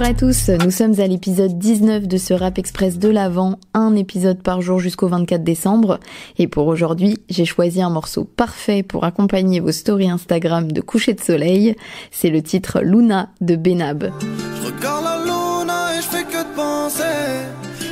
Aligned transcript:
Bonjour 0.00 0.14
à 0.14 0.18
tous, 0.18 0.48
nous 0.64 0.70
sommes 0.70 0.98
à 0.98 1.06
l'épisode 1.06 1.58
19 1.58 2.08
de 2.08 2.16
ce 2.16 2.32
Rap 2.32 2.56
Express 2.58 2.98
de 2.98 3.10
l'Avent, 3.10 3.58
un 3.74 3.94
épisode 3.96 4.42
par 4.42 4.62
jour 4.62 4.80
jusqu'au 4.80 5.08
24 5.08 5.44
décembre. 5.44 6.00
Et 6.38 6.48
pour 6.48 6.68
aujourd'hui, 6.68 7.18
j'ai 7.28 7.44
choisi 7.44 7.82
un 7.82 7.90
morceau 7.90 8.24
parfait 8.24 8.82
pour 8.82 9.04
accompagner 9.04 9.60
vos 9.60 9.72
stories 9.72 10.08
Instagram 10.08 10.72
de 10.72 10.80
coucher 10.80 11.12
de 11.12 11.20
soleil. 11.20 11.76
C'est 12.10 12.30
le 12.30 12.40
titre 12.40 12.80
Luna 12.80 13.28
de 13.42 13.56
Benab. 13.56 14.10
Je 14.22 14.66
regarde 14.68 15.04
la 15.04 15.18
luna 15.18 15.94
et 15.94 16.00
je 16.00 16.08
fais 16.08 16.24
que 16.24 16.48
de 16.48 16.56
penser. 16.56 17.02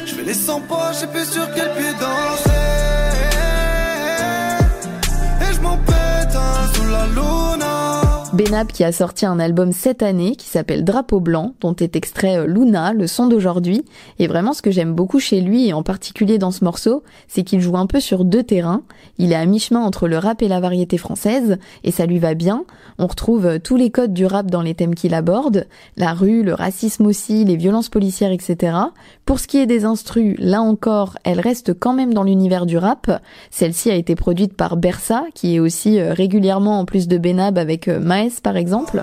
Je 0.06 0.14
fais 0.14 0.24
les 0.24 0.32
100 0.32 0.62
pas, 0.62 0.92
je 0.94 1.00
sais 1.00 1.08
plus 1.08 1.30
sur 1.30 1.46
quel 1.54 1.70
pied 1.74 1.92
danser. 2.00 2.27
Benab 8.38 8.68
qui 8.68 8.84
a 8.84 8.92
sorti 8.92 9.26
un 9.26 9.40
album 9.40 9.72
cette 9.72 10.00
année 10.00 10.36
qui 10.36 10.46
s'appelle 10.46 10.84
Drapeau 10.84 11.18
blanc, 11.18 11.54
dont 11.60 11.74
est 11.74 11.96
extrait 11.96 12.38
euh, 12.38 12.46
Luna, 12.46 12.92
le 12.92 13.08
son 13.08 13.26
d'aujourd'hui. 13.26 13.84
Et 14.20 14.28
vraiment 14.28 14.52
ce 14.52 14.62
que 14.62 14.70
j'aime 14.70 14.94
beaucoup 14.94 15.18
chez 15.18 15.40
lui, 15.40 15.66
et 15.66 15.72
en 15.72 15.82
particulier 15.82 16.38
dans 16.38 16.52
ce 16.52 16.62
morceau, 16.62 17.02
c'est 17.26 17.42
qu'il 17.42 17.60
joue 17.60 17.76
un 17.76 17.86
peu 17.86 17.98
sur 17.98 18.24
deux 18.24 18.44
terrains. 18.44 18.82
Il 19.18 19.32
est 19.32 19.34
à 19.34 19.44
mi-chemin 19.44 19.80
entre 19.80 20.06
le 20.06 20.18
rap 20.18 20.40
et 20.40 20.46
la 20.46 20.60
variété 20.60 20.98
française, 20.98 21.58
et 21.82 21.90
ça 21.90 22.06
lui 22.06 22.20
va 22.20 22.34
bien. 22.34 22.64
On 22.98 23.08
retrouve 23.08 23.44
euh, 23.44 23.58
tous 23.58 23.74
les 23.74 23.90
codes 23.90 24.12
du 24.12 24.24
rap 24.24 24.46
dans 24.46 24.62
les 24.62 24.76
thèmes 24.76 24.94
qu'il 24.94 25.14
aborde, 25.14 25.66
la 25.96 26.14
rue, 26.14 26.44
le 26.44 26.54
racisme 26.54 27.06
aussi, 27.06 27.44
les 27.44 27.56
violences 27.56 27.88
policières, 27.88 28.30
etc. 28.30 28.76
Pour 29.24 29.40
ce 29.40 29.48
qui 29.48 29.58
est 29.58 29.66
des 29.66 29.84
instrus, 29.84 30.36
là 30.38 30.62
encore, 30.62 31.18
elle 31.24 31.40
reste 31.40 31.76
quand 31.76 31.92
même 31.92 32.14
dans 32.14 32.22
l'univers 32.22 32.66
du 32.66 32.78
rap. 32.78 33.20
Celle-ci 33.50 33.90
a 33.90 33.96
été 33.96 34.14
produite 34.14 34.54
par 34.54 34.76
Bersa, 34.76 35.24
qui 35.34 35.56
est 35.56 35.58
aussi 35.58 35.98
euh, 35.98 36.12
régulièrement 36.12 36.78
en 36.78 36.84
plus 36.84 37.08
de 37.08 37.18
Benab 37.18 37.58
avec 37.58 37.88
Maes 37.88 38.27
par 38.42 38.56
exemple. 38.56 39.02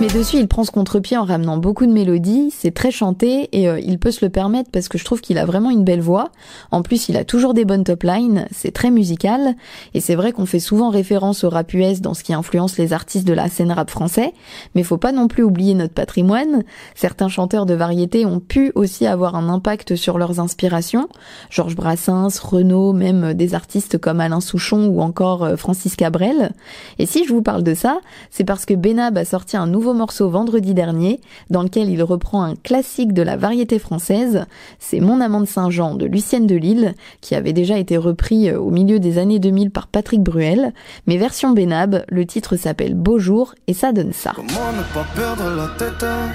Mais 0.00 0.08
dessus, 0.08 0.38
il 0.38 0.48
prend 0.48 0.64
ce 0.64 0.72
contre-pied 0.72 1.16
en 1.16 1.24
ramenant 1.24 1.56
beaucoup 1.56 1.86
de 1.86 1.92
mélodies, 1.92 2.50
c'est 2.50 2.74
très 2.74 2.90
chanté 2.90 3.48
et 3.52 3.68
euh, 3.68 3.78
il 3.78 4.00
peut 4.00 4.10
se 4.10 4.24
le 4.24 4.28
permettre 4.28 4.70
parce 4.72 4.88
que 4.88 4.98
je 4.98 5.04
trouve 5.04 5.20
qu'il 5.20 5.38
a 5.38 5.44
vraiment 5.44 5.70
une 5.70 5.84
belle 5.84 6.00
voix. 6.00 6.30
En 6.72 6.82
plus, 6.82 7.08
il 7.08 7.16
a 7.16 7.24
toujours 7.24 7.54
des 7.54 7.64
bonnes 7.64 7.84
top 7.84 8.02
lines, 8.02 8.46
c'est 8.50 8.72
très 8.72 8.90
musical 8.90 9.54
et 9.94 10.00
c'est 10.00 10.16
vrai 10.16 10.32
qu'on 10.32 10.46
fait 10.46 10.58
souvent 10.58 10.90
référence 10.90 11.44
au 11.44 11.48
rap 11.48 11.72
US 11.74 12.00
dans 12.00 12.12
ce 12.12 12.24
qui 12.24 12.34
influence 12.34 12.76
les 12.76 12.92
artistes 12.92 13.26
de 13.26 13.32
la 13.32 13.48
scène 13.48 13.70
rap 13.70 13.88
français, 13.88 14.34
mais 14.74 14.82
faut 14.82 14.98
pas 14.98 15.12
non 15.12 15.28
plus 15.28 15.44
oublier 15.44 15.74
notre 15.74 15.94
patrimoine. 15.94 16.64
Certains 16.96 17.28
chanteurs 17.28 17.64
de 17.64 17.74
variété 17.74 18.26
ont 18.26 18.40
pu 18.40 18.72
aussi 18.74 19.06
avoir 19.06 19.36
un 19.36 19.48
impact 19.48 19.94
sur 19.94 20.18
leurs 20.18 20.40
inspirations, 20.40 21.08
Georges 21.50 21.76
Brassens, 21.76 22.40
Renaud, 22.42 22.92
même 22.94 23.32
des 23.32 23.54
artistes 23.54 23.98
comme 23.98 24.20
Alain 24.20 24.40
Souchon 24.40 24.88
ou 24.88 25.00
encore 25.00 25.44
euh, 25.44 25.56
Francis 25.56 25.94
Cabrel. 25.94 26.52
Et 26.98 27.06
si 27.06 27.24
je 27.24 27.32
vous 27.32 27.42
parle 27.42 27.62
de 27.62 27.74
ça, 27.74 28.00
c'est 28.30 28.44
parce 28.44 28.66
que 28.66 28.74
Benab 28.74 29.16
a 29.16 29.24
sorti 29.24 29.56
un 29.56 29.68
nouveau 29.68 29.83
morceau 29.92 30.30
vendredi 30.30 30.72
dernier 30.72 31.20
dans 31.50 31.62
lequel 31.62 31.90
il 31.90 32.02
reprend 32.02 32.42
un 32.42 32.54
classique 32.54 33.12
de 33.12 33.22
la 33.22 33.36
variété 33.36 33.78
française. 33.78 34.46
C'est 34.78 35.00
Mon 35.00 35.20
amant 35.20 35.40
de 35.40 35.46
Saint-Jean 35.46 35.94
de 35.96 36.06
Lucienne 36.06 36.46
de 36.46 36.54
Lille 36.54 36.94
qui 37.20 37.34
avait 37.34 37.52
déjà 37.52 37.76
été 37.76 37.96
repris 37.96 38.48
euh, 38.48 38.58
au 38.58 38.70
milieu 38.70 38.98
des 38.98 39.18
années 39.18 39.38
2000 39.38 39.70
par 39.70 39.88
Patrick 39.88 40.22
Bruel. 40.22 40.72
Mais 41.06 41.18
version 41.18 41.50
Benab, 41.50 42.04
le 42.08 42.26
titre 42.26 42.56
s'appelle 42.56 42.94
Beau 42.94 43.18
jour 43.18 43.54
et 43.66 43.74
ça 43.74 43.92
donne 43.92 44.12
ça. 44.12 44.32
Comment 44.34 44.48
ne 44.48 44.94
pas 44.94 45.06
perdre 45.14 45.50
la 45.56 45.68
tête 45.76 46.02
hein, 46.02 46.30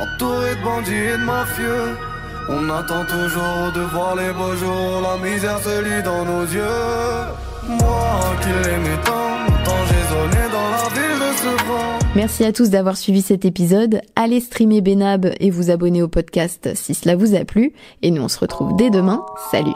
Entouré 0.00 0.54
de 0.54 0.64
bandits 0.64 0.92
et 0.92 1.18
de 1.18 1.24
mafieux? 1.24 1.98
On 2.48 2.70
attend 2.70 3.04
toujours 3.04 3.72
de 3.74 3.80
voir 3.80 4.16
les 4.16 4.32
beaux 4.32 4.54
jours 4.54 5.02
La 5.02 5.16
misère 5.16 5.58
se 5.60 5.82
lit 5.82 6.02
dans 6.02 6.24
nos 6.24 6.42
yeux 6.42 7.44
Merci 12.24 12.44
à 12.44 12.52
tous 12.52 12.70
d'avoir 12.70 12.96
suivi 12.96 13.20
cet 13.20 13.44
épisode. 13.44 14.00
Allez 14.16 14.40
streamer 14.40 14.80
Benab 14.80 15.34
et 15.40 15.50
vous 15.50 15.70
abonner 15.70 16.00
au 16.00 16.08
podcast 16.08 16.70
si 16.74 16.94
cela 16.94 17.16
vous 17.16 17.34
a 17.34 17.44
plu. 17.44 17.74
Et 18.00 18.10
nous 18.10 18.22
on 18.22 18.28
se 18.28 18.38
retrouve 18.38 18.74
dès 18.76 18.88
demain. 18.88 19.22
Salut 19.50 19.74